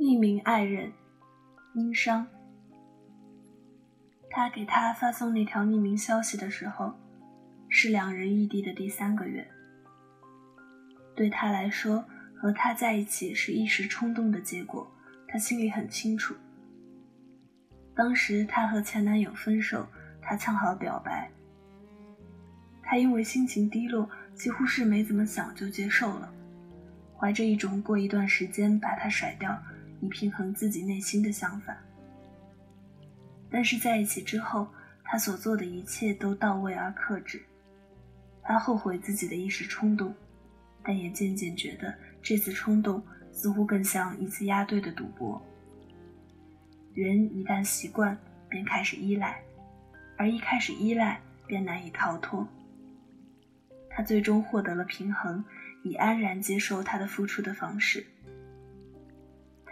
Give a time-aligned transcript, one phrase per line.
[0.00, 0.92] 匿名爱人，
[1.74, 2.24] 殷商。
[4.30, 6.94] 他给他发送那条匿名消息的时候，
[7.68, 9.44] 是两人异地的第三个月。
[11.16, 12.04] 对他来说，
[12.36, 14.88] 和他在一起是一时冲动的结果，
[15.26, 16.32] 他心里很清楚。
[17.96, 19.84] 当时他和前男友分手，
[20.22, 21.28] 他恰好表白。
[22.84, 26.32] 他因为心情低落，几乎是没怎么想就接受了，
[27.18, 29.60] 怀着一种过一段时间把他甩掉，
[30.00, 31.76] 以平衡自己内心的想法。
[33.50, 34.68] 但是在一起之后，
[35.02, 37.42] 他所做的一切都到位而克制。
[38.42, 40.14] 他后悔自己的一时冲动，
[40.82, 43.02] 但也渐渐觉得这次冲动
[43.32, 45.40] 似乎更像一次押对的赌博。
[46.94, 48.18] 人一旦习惯，
[48.48, 49.40] 便开始依赖，
[50.16, 52.46] 而一开始依赖，便难以逃脱。
[53.90, 55.44] 他最终获得了平衡，
[55.84, 58.06] 以安然接受他的付出的方式。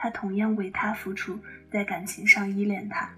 [0.07, 1.37] 他同样为他付出，
[1.69, 3.11] 在感情上依恋他。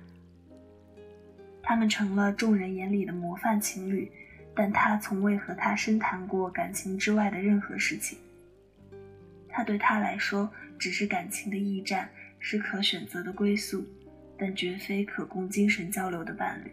[1.62, 4.10] 他们成了众人眼里的模范情侣，
[4.54, 8.16] 但他从未和他深谈过感情之外的任何事情。
[9.50, 12.08] 他对他来说，只是感情的驿站，
[12.38, 13.84] 是可选择的归宿。
[14.38, 16.70] 但绝非可供精神交流的伴侣。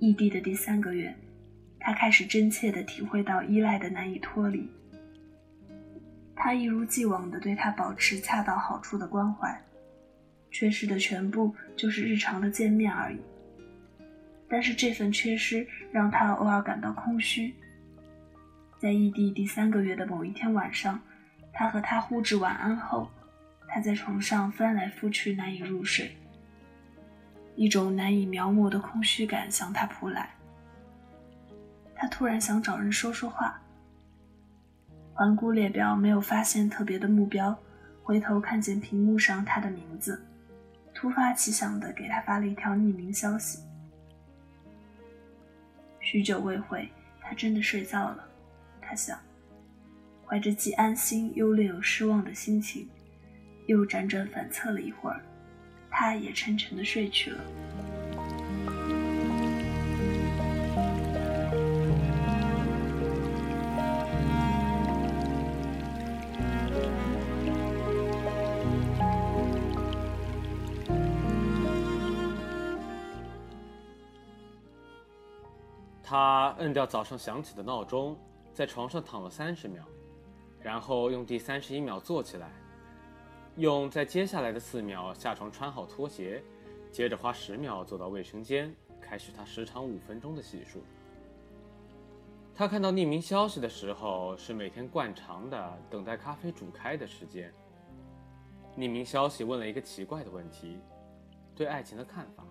[0.00, 1.14] 异地的第三个月，
[1.80, 4.68] 他开始真切地体会到依赖的难以脱离。
[6.36, 9.60] 他一如既往地对他保持恰到好处的关怀，
[10.50, 13.18] 缺失的全部就是日常的见面而已。
[14.48, 17.52] 但是这份缺失让他偶尔感到空虚。
[18.78, 21.00] 在异地第三个月的某一天晚上，
[21.52, 23.10] 他和他互致晚安后。
[23.68, 26.16] 他在床上翻来覆去，难以入睡。
[27.56, 30.30] 一种难以描摹的空虚感向他扑来。
[31.94, 33.60] 他突然想找人说说话。
[35.16, 37.56] 环顾列表，没有发现特别的目标。
[38.02, 40.22] 回头看见屏幕上他的名字，
[40.94, 43.60] 突发奇想的给他发了一条匿名消息。
[46.00, 46.86] 许久未回，
[47.22, 48.28] 他真的睡觉了。
[48.82, 49.18] 他想，
[50.26, 52.86] 怀着既安心又略有失望的心情。
[53.64, 55.22] 又辗转反侧了一会儿，
[55.90, 57.42] 他也沉沉的睡去了。
[76.08, 78.16] 他摁掉早上响起的闹钟，
[78.54, 79.82] 在床上躺了三十秒，
[80.60, 82.48] 然后用第三十一秒坐起来。
[83.56, 86.40] 用在接下来的四秒下床穿好拖鞋，
[86.92, 90.78] 接着花十秒走到卫生间，开始他时长五分钟的洗漱。
[92.54, 97.52] 他看到匿名消息的时候是每天惯常的等待咖啡煮开的时间。
[98.76, 100.78] 匿名消息问了一个奇怪的问题：
[101.56, 102.45] 对爱情的看法。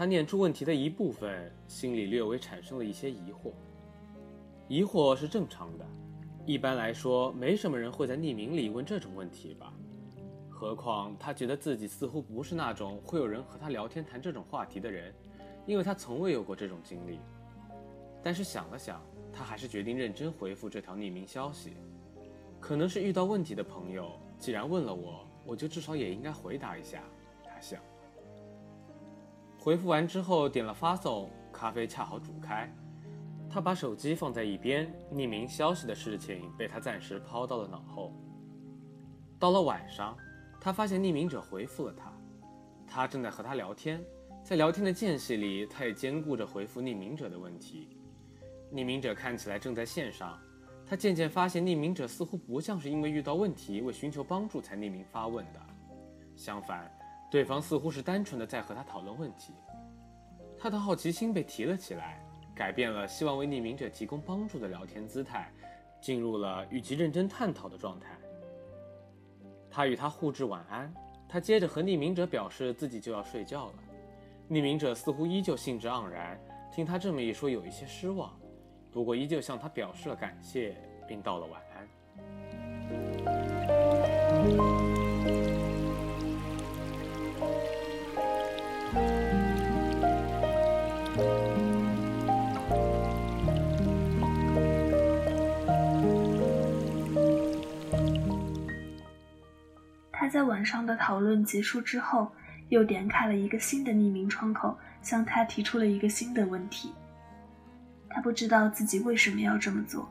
[0.00, 3.52] 他念出问题的一部分，心里略微产生了一些疑惑。
[4.66, 5.84] 疑惑是正常的，
[6.46, 9.74] 一般来说，没什么人会在匿名里问这种问题吧。
[10.48, 15.12] 何况他觉得自己似乎不是那种会有人和他聊天谈这种话题的人，
[15.66, 17.18] 因为他从未有过这种经历。
[18.22, 21.74] 但是想了想，他还是决定认真回复这条匿名消息。
[22.58, 27.04] 可能是遇到问题的朋友，既然问了我，我就至少也应该回答一下。
[27.44, 27.78] 他想。
[29.60, 32.74] 回复完之后，点了发送，咖啡恰好煮开。
[33.50, 38.14] 他把手机放在一边，匿名消息的事情被他暂时抛到了脑后。
[39.38, 40.16] 到了晚上。
[40.62, 42.12] 他发现匿名者回复了他，
[42.86, 43.98] 他正在和他聊天，
[44.44, 47.96] 在聊天的间隙里，他也兼顾着回复匿名者的问题。
[48.70, 50.38] 匿名者看起来正在线上，
[50.86, 55.60] 他渐渐发现匿名者似乎不像是因为遇到问题为寻求帮助才匿名发问的，
[56.36, 56.92] 相反，
[57.30, 59.54] 对方似乎是单纯的在和他讨论问题。
[60.58, 62.20] 他的好奇心被提了起来，
[62.54, 65.50] 改变了希望为匿名者提供帮助的聊天姿态，
[66.00, 68.18] 进入了与其认真探讨的状态。
[69.70, 70.92] 他与他互致晚安，
[71.28, 73.74] 他接着和匿名者表示自己就要睡觉了。
[74.48, 76.36] 匿名者似乎依旧兴致盎然，
[76.72, 78.36] 听他这么一说，有一些失望，
[78.90, 80.76] 不过依旧向他表示了感谢，
[81.06, 81.69] 并道了晚安。
[100.40, 102.32] 在晚上的讨论结束之后，
[102.70, 106.94] 又点开了一个新的匿名窗口，向他提出了一个新的问题。
[108.08, 110.10] 他不知道自己为什么要这么做，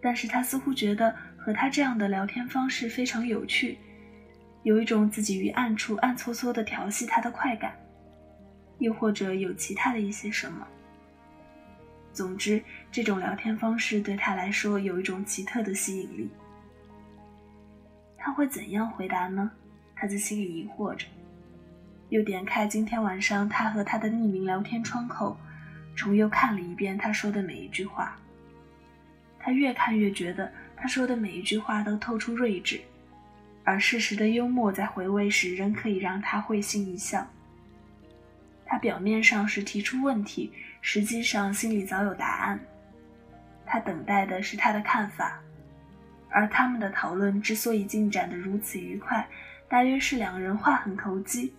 [0.00, 3.76] 但是他似乎觉得和他这样的聊天方式非常有趣，
[4.62, 7.72] 有一种自己于暗处暗搓搓的调戏他的快感，
[8.78, 10.64] 又或者有其他的一些什么。
[12.12, 12.62] 总之，
[12.92, 16.30] 这种聊天方式对他来说有一种奇特的吸引力。
[18.22, 19.50] 他会怎样回答呢？
[19.96, 21.06] 他在心里疑惑着，
[22.10, 25.36] 又点开今天晚上他和他的匿名聊天窗口，
[25.96, 28.14] 重又看了一遍他说的每一句话。
[29.38, 32.78] 他越看越觉得他说的每一句话都透出睿智，
[33.64, 37.26] 而适时的幽默在回味时仍可以让他会心一笑。
[38.66, 40.52] 他表面上是提出问题，
[40.82, 42.60] 实际上心里早有答案。
[43.66, 45.40] 他等待的是他的看法。
[46.30, 49.28] 而他们的讨论之所以进展得如此愉快，
[49.68, 51.52] 大约是两人话很投机。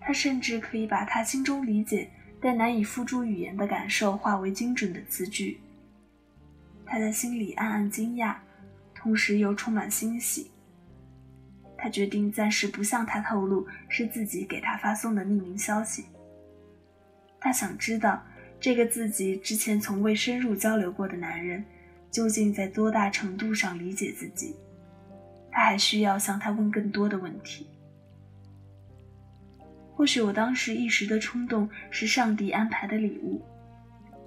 [0.00, 5.58] 他甚至可以把他心中理解但难以付诸语言的感受化为精准的词句。
[6.84, 8.36] 他在心里暗暗惊讶，
[8.94, 10.50] 同时又充满欣喜。
[11.78, 16.04] 他决定暂时不向他透露是自己给他发送的匿名消息。
[17.40, 18.22] 他想知道
[18.60, 21.64] 这个自己之前从未深入交流过的男人。
[22.14, 24.54] 究竟在多大程度上理解自己？
[25.50, 27.66] 他还需要向他问更多的问题。
[29.96, 33.42] 或许我当时一时的冲动是上帝安排的礼物，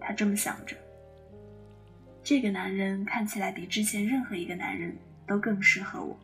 [0.02, 0.76] 他这么想着。
[2.22, 4.94] 这个男人看起来比之前任何一个男人
[5.26, 6.20] 都更适合我。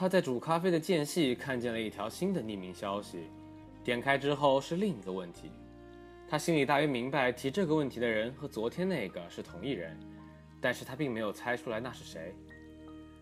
[0.00, 3.28] 他在煮咖啡的间隙看见了一条新的匿名消息，
[3.84, 5.52] 点开之后是另一个问题。
[6.26, 9.94] 他心里大约明白提这个问题的人和昨天那个是同一人，
[10.58, 12.34] 但是他并没有猜出来那是谁。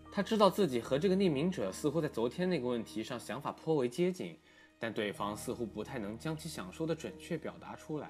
[0.09, 4.39] 他知道自己和这个匿名者似乎在昨天那个问题上想法颇为接近，
[4.79, 8.09] 但对方似乎不太能将其想说的准确表达出来。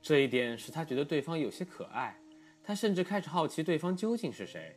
[0.00, 2.16] 这一点使他觉得对方有些可爱，
[2.62, 4.76] 他甚至开始好奇对方究竟是谁。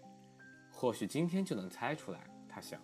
[0.71, 2.19] 或许今天就能猜出来，
[2.50, 2.81] 他想。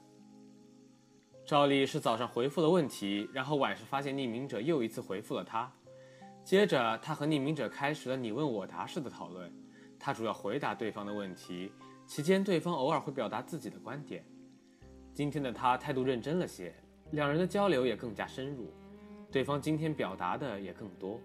[1.49, 5.67] 照例是早上回复了问题，然后晚上发现匿名者又一次回复了他。
[6.43, 9.51] 接着，他和匿名者开始了你问我答式的讨论。
[9.97, 11.71] 他主要回答对方的问题，
[12.05, 14.23] 期间对方偶尔会表达自己的观点。
[15.11, 16.71] 今天的他态度认真了些，
[17.13, 18.71] 两人的交流也更加深入。
[19.31, 21.19] 对方今天表达的也更多。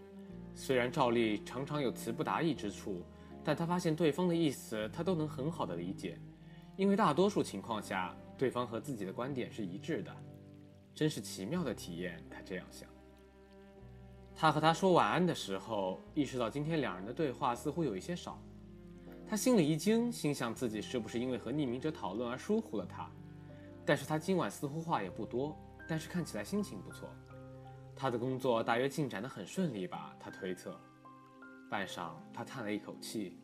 [0.55, 3.03] 虽然照例常常有词不达意之处，
[3.44, 6.19] 但他发现对方的意思他都能很好的理解，
[6.79, 8.17] 因为大多数情况下。
[8.37, 10.15] 对方和自己的观点是一致的，
[10.95, 12.23] 真是奇妙的体验。
[12.31, 12.89] 他这样想。
[14.35, 18.39] 他和他说晚安的时候，意识到今天两人的对话似乎有一些少。
[19.27, 23.09] 他心里一惊，心想自己是不是因为和匿名者讨论而疏忽了他。
[23.87, 25.57] 但是他今晚似乎话也不多，
[25.89, 27.09] 但是看起来心情不错。
[27.95, 30.17] 他的工作大约进展得很顺利吧？
[30.19, 30.79] 他推测。
[31.71, 33.39] 半晌，他叹了一口气，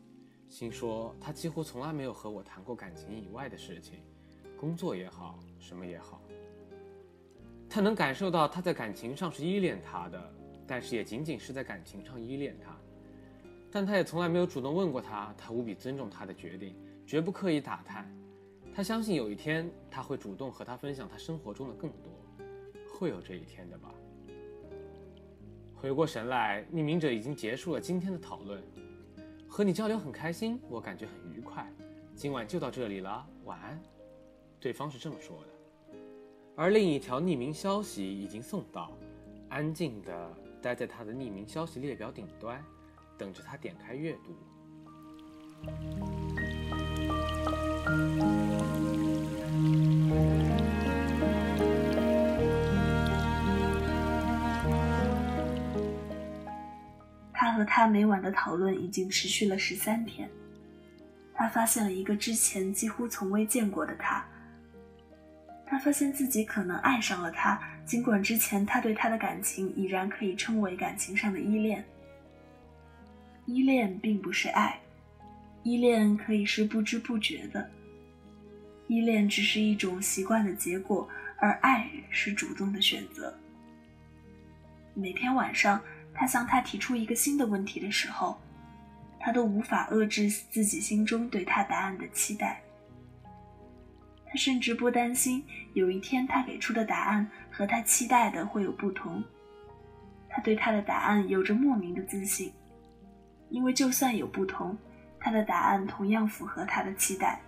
[0.49, 4.03] 心说他几乎从来没有和我谈过感情以外的事情。
[4.61, 6.21] 工作也好，什么也好，
[7.67, 10.33] 他能感受到他在感情上是依恋他的，
[10.67, 12.77] 但是也仅仅是在感情上依恋他。
[13.71, 16.75] 但他也从来没有主动问过他，他无比尊重他的决定，
[17.07, 18.07] 绝不刻意打探。
[18.71, 22.11] 他相信有一天他会主动和他分享他生活中的更多，
[22.93, 23.91] 会有这一天的吧。
[25.73, 28.61] 回过神来，匿名者已经结束了今天的讨论，
[29.49, 31.67] 和你交流很开心，我感觉很愉快。
[32.15, 33.81] 今晚就到这里了，晚安。
[34.61, 35.97] 对方是这么说的，
[36.55, 38.95] 而另一条匿名消息已经送到，
[39.49, 42.63] 安静的待在他的匿名消息列表顶端，
[43.17, 44.35] 等着他点开阅读。
[57.33, 60.29] 他和他每晚的讨论已经持续了十三天，
[61.33, 64.23] 他发现了一个之前几乎从未见过的他。
[65.71, 71.81] 他发现自己可能爱上了他，尽管之前他对他的感情已然可以称为感情上的依恋。
[73.45, 74.77] 依恋并不是爱，
[75.63, 77.71] 依恋可以是不知不觉的，
[78.87, 83.33] 依恋只是一种习惯的结果，而爱是主动的选择。
[84.93, 85.81] 每天晚上，
[86.13, 88.37] 他向他提出一个新的问题的时候，
[89.21, 92.61] 他都无法遏制自己心中对他答案的期待。
[94.31, 99.21] 他甚至不担心有一天他给出的答案和他期待的会有不同。
[100.29, 102.53] 他对他的答案有着莫名的自信，
[103.49, 104.77] 因为就算有不同，
[105.19, 107.41] 他的答案同样符合他的期待。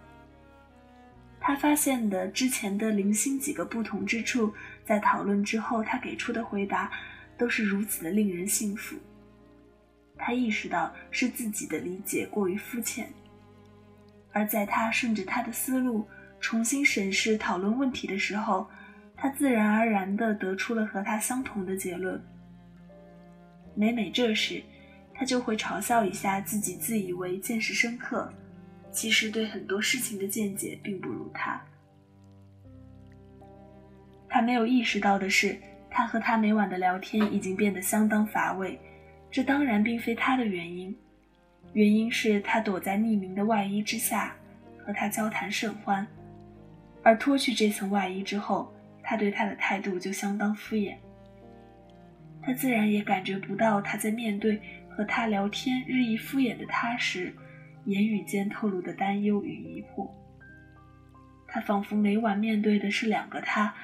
[1.40, 6.92] 他发现的之前的零星几个不同之处，在讨论之后，他给出的回答
[7.38, 8.98] 都是如此的令人信服。
[10.18, 13.10] 他意识到是自己的理解过于肤浅，
[14.34, 16.06] 而在他顺着他的思路
[16.44, 18.68] 重新审视讨论问题的时候，
[19.16, 22.22] 他自然而然地得出了和他相同的结论。
[23.74, 24.62] 每每这时，
[25.14, 28.32] 他就会嘲笑一下自己，自以为见识深刻。
[28.92, 31.60] 其实对很多事情的见解并不如他。
[34.28, 35.58] 他没有意识到的是，
[35.90, 38.78] 他和他每晚的聊天已经变得相当乏味。
[39.32, 40.94] 这当然并非他的原因，
[41.72, 44.36] 原因是他躲在匿名的外衣之下
[44.78, 46.06] 和他交谈甚欢，
[47.04, 50.96] 而脱去这层外衣之后，他对他的态度就相当敷衍。
[52.42, 57.34] 他自然也感觉不到他在面对和他聊天日益敷衍的他时。
[57.86, 60.10] 言语间透露的担忧与疑惑，
[61.50, 63.76] 他仿佛每晚面对的是两个他，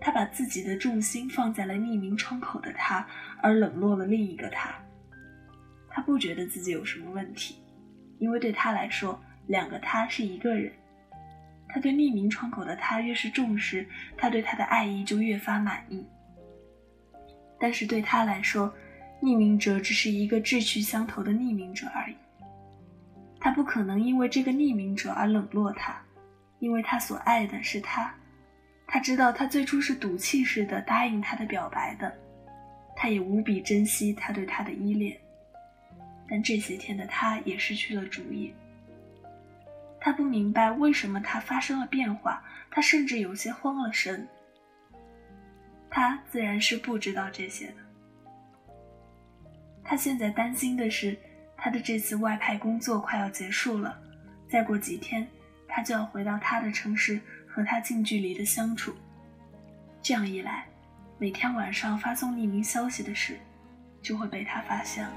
[0.00, 3.04] 他把自己的重心放在了匿名窗口的他，
[3.42, 4.72] 而冷落了另一个他。
[5.88, 7.56] 他不觉得自己有什么问题，
[8.20, 10.72] 因为对他来说，两个他是一个人。
[11.68, 16.06] 他对匿名窗口的他越是重视，他对他的爱意就越发满意。
[17.60, 18.72] 但是对他来说，
[19.20, 22.16] 匿名者只是一个志趣相投的匿名者而已。
[23.40, 26.00] 他不可能因为这个匿名者而冷落他，
[26.58, 28.12] 因为他所爱的是他。
[28.86, 32.16] 他知道他最初是赌气似的答应他的表白的，
[32.96, 35.16] 他也无比珍惜他对他的依恋。
[36.28, 38.54] 但这些天的他也失去了主意。
[40.00, 44.26] 他不明白为什么他发生了变化，他甚至有些慌了神。
[45.90, 47.74] 他自然是不知道这些的。
[49.82, 51.18] 他现在担心的是。
[51.60, 54.00] 他的这次外派工作快要结束了，
[54.48, 55.26] 再过几天，
[55.66, 58.94] 他就要回到他的城市和他近距离的相处。
[60.00, 60.68] 这样一来，
[61.18, 63.40] 每天晚上发送匿名消息的事，
[64.00, 65.12] 就会被他发现了。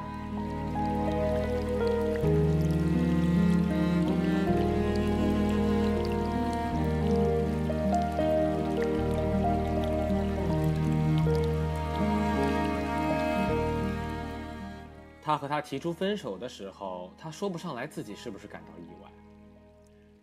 [15.32, 19.10] 他和他提出分手的时候，他说不上来自己是不是感到意外，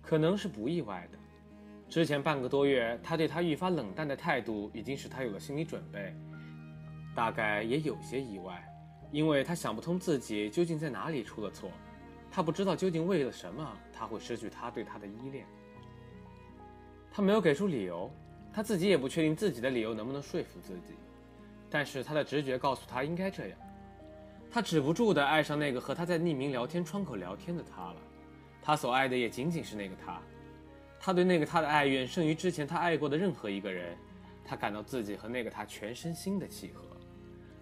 [0.03, 1.19] 可能是不意外的。
[1.89, 6.15] 之前半个多月，他对他愈发冷淡的态度已经使他有了心理准备，
[7.15, 8.63] 大概也有些意外，
[9.11, 11.71] 因为他想不通自己究竟在哪里出了错，
[12.31, 15.47] 他不知道究竟为了什么他会失去他对他的依恋。
[17.11, 18.11] 他没有给出理由，
[18.53, 20.93] 他自己也不确定自己的理由能不能说服自己，
[21.71, 23.59] 但是他的直觉告诉他应该这样。
[24.51, 27.97] 他止不住地爱上那个和他在匿名聊天窗口聊天的他了，
[28.63, 30.21] 他所爱的也仅仅是那个他，
[30.99, 33.97] 他对那个他的爱远胜于之前他爱过的任何一个人，
[34.45, 36.83] 他感到自己和那个他全身心的契合，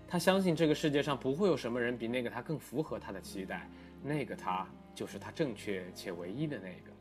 [0.07, 3.69] 他相信这个世界上不会有什么人比那个他更符合他的期待，
[4.03, 6.93] 那个他就是他正确且唯一的那个。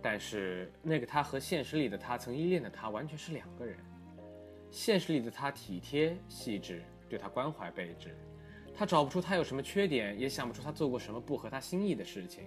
[0.00, 3.76] 但是那个他和现实里的他曾依恋的他完全是两个人，
[4.70, 8.16] 现实里的他体贴细致，对他关怀备至。
[8.74, 12.46] 他找不出他有什么缺点，也想不出他做过什么不合他心意的事情。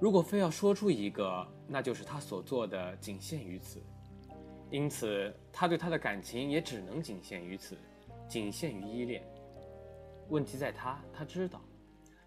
[0.00, 3.82] 如果非要说出一个，那就是他所做的仅限于此。
[4.70, 7.76] 因此，他对他的感情也只能仅限于此，
[8.26, 9.22] 仅限于依恋。
[10.30, 11.60] 问题在他，他知道，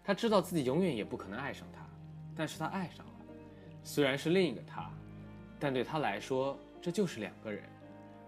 [0.04, 1.84] 他知道自己永远也不可能爱上他，
[2.36, 3.12] 但是他爱上了，
[3.82, 4.90] 虽然是另一个他，
[5.58, 7.64] 但对他来说，这就是两个人。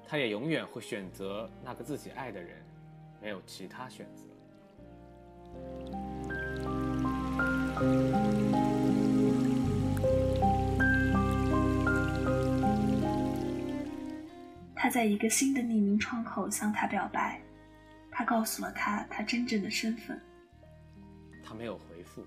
[0.06, 2.62] 他也永远会选择那个自己爱的人，
[3.20, 4.24] 没有其他选择。
[14.74, 17.40] 他在一个新的匿名窗口向他表白，
[18.10, 20.20] 他告诉了他他真正的身份。
[21.44, 22.24] 他没有回复，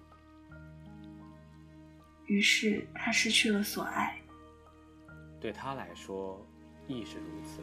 [2.25, 4.15] 于是他失去了所爱。
[5.39, 6.45] 对他来说，
[6.87, 7.61] 亦是如此。